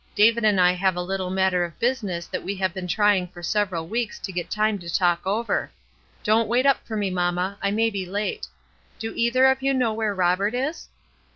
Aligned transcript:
David 0.15 0.43
and 0.45 0.59
I 0.59 0.71
have 0.71 0.95
a 0.95 1.01
little 1.03 1.29
matter 1.29 1.63
of 1.63 1.77
business 1.77 2.25
that 2.25 2.41
we 2.41 2.55
have 2.55 2.73
been 2.73 2.87
trying 2.87 3.27
for 3.27 3.43
several 3.43 3.87
weeks 3.87 4.17
to 4.21 4.31
get 4.31 4.49
time 4.49 4.79
to 4.79 4.89
talk 4.89 5.21
over. 5.27 5.69
Don't 6.23 6.47
wait 6.47 6.65
up 6.65 6.79
for 6.87 6.97
me, 6.97 7.11
mamma, 7.11 7.59
I 7.61 7.69
may 7.69 7.91
be 7.91 8.07
late. 8.07 8.47
Do 8.97 9.13
either 9.15 9.45
of 9.45 9.61
you 9.61 9.75
know 9.75 9.93
where 9.93 10.15
Robert 10.15 10.55
is?" 10.55 10.89